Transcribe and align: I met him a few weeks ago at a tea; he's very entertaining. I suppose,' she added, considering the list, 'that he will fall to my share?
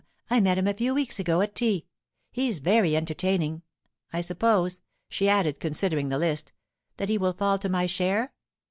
I 0.31 0.39
met 0.39 0.57
him 0.57 0.65
a 0.65 0.73
few 0.73 0.95
weeks 0.95 1.19
ago 1.19 1.41
at 1.41 1.51
a 1.51 1.53
tea; 1.53 1.85
he's 2.31 2.57
very 2.57 2.95
entertaining. 2.97 3.61
I 4.11 4.21
suppose,' 4.21 4.81
she 5.09 5.29
added, 5.29 5.59
considering 5.59 6.07
the 6.07 6.17
list, 6.17 6.51
'that 6.97 7.09
he 7.09 7.19
will 7.19 7.33
fall 7.33 7.59
to 7.59 7.69
my 7.69 7.85
share? 7.85 8.33